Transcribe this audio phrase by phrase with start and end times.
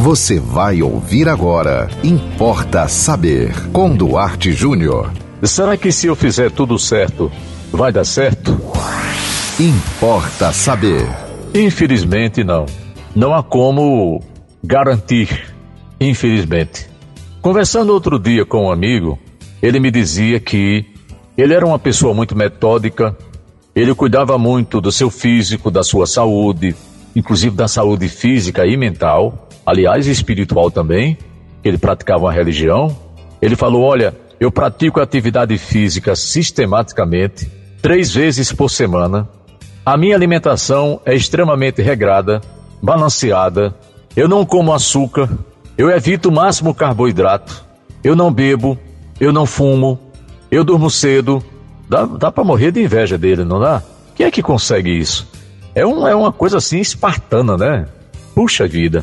[0.00, 1.86] Você vai ouvir agora.
[2.02, 3.52] Importa saber.
[3.70, 5.12] Com Duarte Júnior.
[5.42, 7.30] Será que se eu fizer tudo certo,
[7.70, 8.58] vai dar certo?
[9.60, 11.06] Importa saber.
[11.54, 12.64] Infelizmente, não.
[13.14, 14.22] Não há como
[14.64, 15.52] garantir.
[16.00, 16.88] Infelizmente.
[17.42, 19.18] Conversando outro dia com um amigo,
[19.60, 20.86] ele me dizia que
[21.36, 23.14] ele era uma pessoa muito metódica,
[23.76, 26.74] ele cuidava muito do seu físico, da sua saúde,
[27.14, 31.16] inclusive da saúde física e mental, aliás, espiritual também.
[31.64, 32.96] Ele praticava uma religião.
[33.40, 37.50] Ele falou: Olha, eu pratico atividade física sistematicamente,
[37.80, 39.28] três vezes por semana.
[39.84, 42.40] A minha alimentação é extremamente regrada,
[42.82, 43.74] balanceada.
[44.16, 45.28] Eu não como açúcar,
[45.78, 47.64] eu evito o máximo carboidrato.
[48.02, 48.78] Eu não bebo,
[49.20, 49.98] eu não fumo,
[50.50, 51.42] eu durmo cedo.
[51.88, 53.82] Dá, dá para morrer de inveja dele, não dá?
[54.14, 55.28] Quem é que consegue isso?
[55.74, 57.86] É, um, é uma coisa assim espartana, né?
[58.34, 59.02] Puxa vida.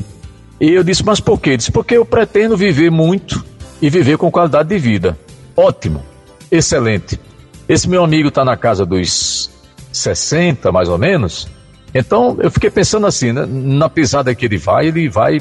[0.59, 1.55] E eu disse, mas por quê?
[1.55, 3.43] Disse, porque eu pretendo viver muito
[3.81, 5.17] e viver com qualidade de vida.
[5.55, 6.03] Ótimo,
[6.51, 7.19] excelente.
[7.67, 9.49] Esse meu amigo está na casa dos
[9.91, 11.47] 60, mais ou menos.
[11.93, 13.45] Então eu fiquei pensando assim, né?
[13.47, 15.39] na pisada que ele vai, ele vai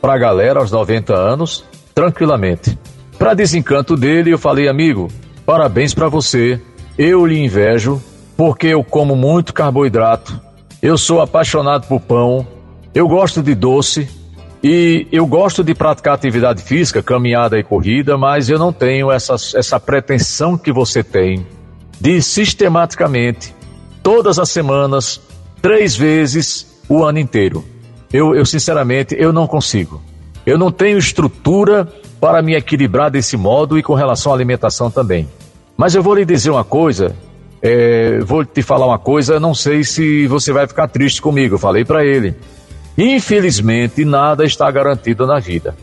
[0.00, 2.78] para a galera aos 90 anos, tranquilamente.
[3.18, 5.08] Para desencanto dele, eu falei, amigo,
[5.44, 6.60] parabéns para você.
[6.98, 8.02] Eu lhe invejo
[8.36, 10.46] porque eu como muito carboidrato
[10.82, 12.46] eu sou apaixonado por pão,
[12.94, 14.08] eu gosto de doce
[14.68, 19.36] e eu gosto de praticar atividade física, caminhada e corrida, mas eu não tenho essa,
[19.54, 21.46] essa pretensão que você tem
[22.00, 23.54] de sistematicamente,
[24.02, 25.20] todas as semanas,
[25.62, 27.64] três vezes o ano inteiro.
[28.12, 30.02] Eu, eu sinceramente, eu não consigo.
[30.44, 31.86] Eu não tenho estrutura
[32.20, 35.28] para me equilibrar desse modo e com relação à alimentação também.
[35.76, 37.14] Mas eu vou lhe dizer uma coisa
[37.62, 41.58] é, vou te falar uma coisa, não sei se você vai ficar triste comigo.
[41.58, 42.34] Falei para ele.
[42.96, 45.76] Infelizmente, nada está garantido na vida.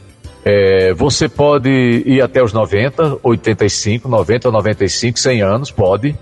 [0.44, 6.16] É, você pode ir até os 90, 85, 90, 95, 100 anos, pode.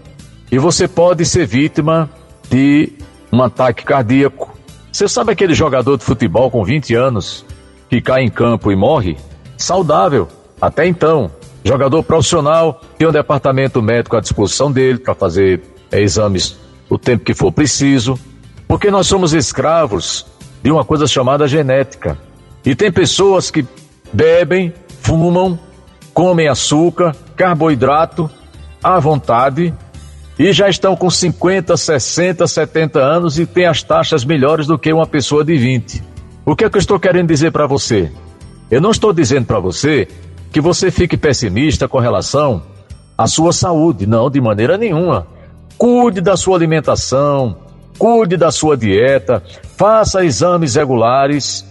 [0.52, 2.10] E você pode ser vítima
[2.50, 2.92] de
[3.32, 4.54] um ataque cardíaco.
[4.92, 7.46] Você sabe aquele jogador de futebol com 20 anos
[7.90, 9.18] que cai em campo e morre?
[9.58, 10.28] Saudável,
[10.60, 11.32] até então.
[11.64, 16.60] Jogador profissional tem um departamento médico à disposição dele para fazer é, exames
[16.90, 18.20] o tempo que for preciso,
[18.68, 20.26] porque nós somos escravos
[20.62, 22.18] de uma coisa chamada genética.
[22.64, 23.66] E tem pessoas que
[24.14, 25.58] bebem, fumam,
[26.14, 28.30] comem açúcar, carboidrato
[28.84, 29.74] à vontade
[30.38, 34.92] e já estão com 50, 60, 70 anos e têm as taxas melhores do que
[34.92, 36.04] uma pessoa de 20.
[36.46, 38.12] O que é que eu estou querendo dizer para você?
[38.70, 40.08] Eu não estou dizendo para você
[40.52, 42.64] que você fique pessimista com relação
[43.18, 44.08] à sua saúde.
[44.08, 45.28] Não, de maneira nenhuma.
[45.78, 47.58] Cuide da sua alimentação,
[48.02, 49.44] cuide da sua dieta,
[49.78, 51.64] faça exames regulares,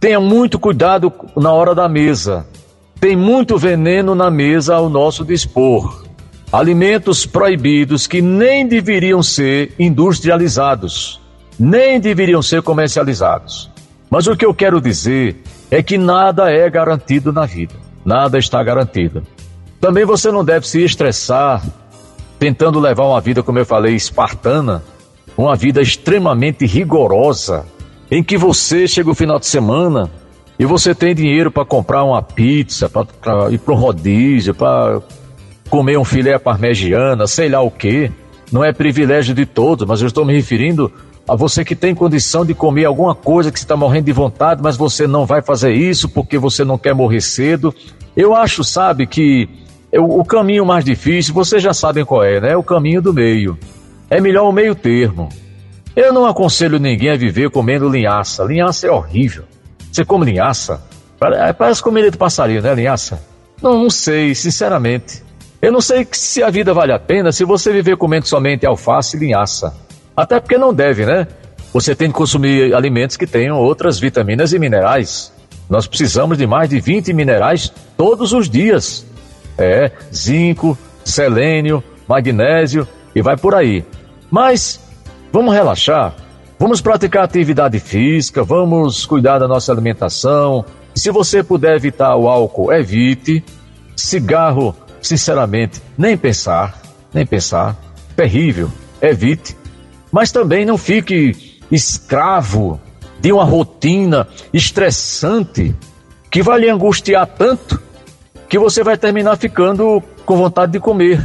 [0.00, 2.44] tenha muito cuidado na hora da mesa.
[2.98, 6.04] Tem muito veneno na mesa ao nosso dispor.
[6.50, 11.20] Alimentos proibidos que nem deveriam ser industrializados,
[11.56, 13.70] nem deveriam ser comercializados.
[14.10, 15.36] Mas o que eu quero dizer
[15.70, 19.24] é que nada é garantido na vida nada está garantido.
[19.80, 21.60] Também você não deve se estressar
[22.38, 24.82] tentando levar uma vida, como eu falei, espartana,
[25.36, 27.66] uma vida extremamente rigorosa,
[28.10, 30.10] em que você chega o final de semana
[30.58, 35.02] e você tem dinheiro para comprar uma pizza, para ir para um rodízio, para
[35.68, 38.10] comer um filé parmegiana, sei lá o que.
[38.50, 40.90] Não é privilégio de todos, mas eu estou me referindo
[41.28, 44.76] a você que tem condição de comer alguma coisa que está morrendo de vontade, mas
[44.76, 47.74] você não vai fazer isso porque você não quer morrer cedo.
[48.16, 49.48] Eu acho, sabe, que
[49.92, 52.52] o caminho mais difícil, vocês já sabem qual é, né?
[52.52, 53.58] É o caminho do meio.
[54.08, 55.28] É melhor o meio termo.
[55.94, 58.44] Eu não aconselho ninguém a viver comendo linhaça.
[58.44, 59.44] Linhaça é horrível.
[59.90, 60.80] Você come linhaça?
[61.20, 63.20] É, parece comida de passarinho, né, linhaça?
[63.62, 65.24] Não, não sei, sinceramente.
[65.60, 69.16] Eu não sei se a vida vale a pena se você viver comendo somente alface
[69.16, 69.74] e linhaça.
[70.14, 71.26] Até porque não deve, né?
[71.72, 75.32] Você tem que consumir alimentos que tenham outras vitaminas e minerais.
[75.68, 79.04] Nós precisamos de mais de 20 minerais todos os dias.
[79.58, 82.86] É, zinco, selênio, magnésio
[83.16, 83.84] e vai por aí.
[84.30, 84.78] Mas
[85.32, 86.14] vamos relaxar,
[86.58, 90.64] vamos praticar atividade física, vamos cuidar da nossa alimentação.
[90.94, 93.42] Se você puder evitar o álcool, evite.
[93.96, 96.80] Cigarro, sinceramente, nem pensar,
[97.12, 97.74] nem pensar.
[98.14, 98.70] Terrível,
[99.00, 99.56] evite
[100.16, 102.80] mas também não fique escravo
[103.20, 105.74] de uma rotina estressante
[106.30, 107.78] que vai lhe angustiar tanto
[108.48, 111.20] que você vai terminar ficando com vontade de comer.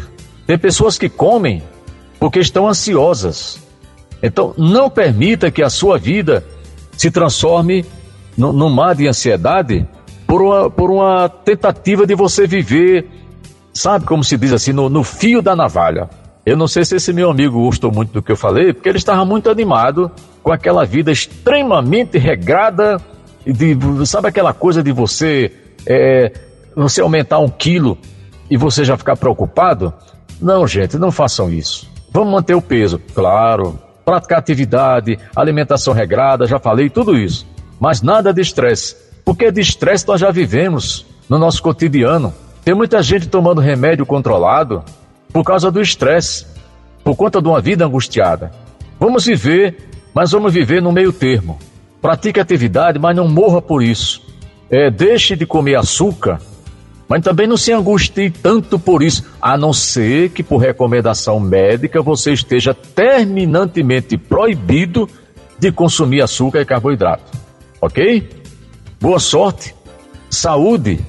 [0.48, 1.64] Tem pessoas que comem
[2.22, 3.60] porque estão ansiosas.
[4.22, 6.46] Então, não permita que a sua vida
[6.96, 7.84] se transforme
[8.38, 9.88] no mar de ansiedade
[10.28, 13.10] por uma, por uma tentativa de você viver,
[13.74, 16.08] sabe como se diz assim, no, no fio da navalha.
[16.46, 19.00] Eu não sei se esse meu amigo gostou muito do que eu falei, porque ele
[19.00, 20.12] estava muito animado
[20.44, 23.02] com aquela vida extremamente regrada,
[23.44, 23.76] de,
[24.06, 25.52] sabe aquela coisa de você,
[25.88, 26.32] é,
[26.76, 27.98] você aumentar um quilo
[28.48, 29.92] e você já ficar preocupado?
[30.40, 31.90] Não, gente, não façam isso.
[32.12, 33.80] Vamos manter o peso, claro.
[34.04, 37.48] Praticar atividade, alimentação regrada, já falei tudo isso.
[37.80, 42.34] Mas nada de estresse, porque de estresse nós já vivemos no nosso cotidiano.
[42.64, 44.84] Tem muita gente tomando remédio controlado
[45.32, 46.46] por causa do estresse,
[47.04, 48.52] por conta de uma vida angustiada.
[49.00, 51.58] Vamos viver, mas vamos viver no meio termo.
[52.02, 54.22] Pratique atividade, mas não morra por isso.
[54.70, 56.40] É, deixe de comer açúcar,
[57.12, 62.02] mas também não se angustie tanto por isso, a não ser que por recomendação médica
[62.02, 65.10] você esteja terminantemente proibido
[65.60, 67.38] de consumir açúcar e carboidrato.
[67.82, 68.30] Ok?
[69.02, 69.76] Boa sorte,
[70.30, 71.02] saúde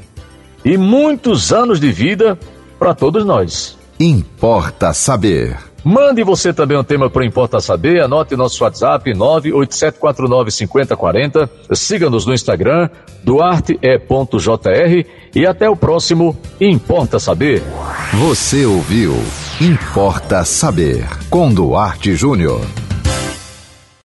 [0.64, 2.36] e muitos anos de vida
[2.80, 3.78] para todos nós.
[4.00, 5.71] Importa saber.
[5.84, 8.02] Mande você também um tema para Importa Saber.
[8.02, 11.48] Anote nosso WhatsApp 987495040.
[11.72, 12.88] Siga-nos no Instagram,
[13.24, 13.80] duarte.jr.
[15.34, 17.62] E até o próximo Importa Saber.
[18.14, 19.16] Você ouviu
[19.60, 22.60] Importa Saber com Duarte Júnior.